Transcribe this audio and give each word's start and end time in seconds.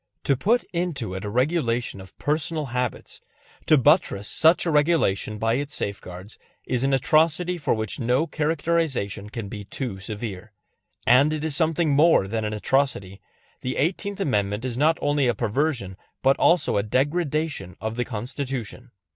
To 0.23 0.35
put 0.35 0.63
into 0.73 1.13
it 1.13 1.23
a 1.23 1.29
regulation 1.29 2.01
of 2.01 2.17
personal 2.17 2.65
habits, 2.65 3.21
to 3.67 3.77
buttress 3.77 4.27
such 4.27 4.65
a 4.65 4.71
regulation 4.71 5.37
by 5.37 5.53
its 5.53 5.75
safeguards, 5.75 6.39
is 6.65 6.83
an 6.83 6.91
atrocity 6.91 7.59
for 7.59 7.75
which 7.75 7.99
no 7.99 8.25
characterization 8.25 9.29
can 9.29 9.47
be 9.47 9.63
too 9.63 9.99
severe. 9.99 10.53
And 11.05 11.31
it 11.31 11.43
is 11.43 11.55
something 11.55 11.91
more 11.91 12.27
than 12.27 12.43
an 12.43 12.53
atrocity; 12.53 13.21
the 13.59 13.77
Eighteenth 13.77 14.19
Amendment 14.19 14.65
is 14.65 14.75
not 14.75 14.97
only 15.01 15.27
a 15.27 15.35
perversion 15.35 15.97
but 16.23 16.35
also 16.39 16.77
a 16.77 16.81
degradation 16.81 17.75
of 17.79 17.95
the 17.95 18.03
Constitution. 18.05 18.89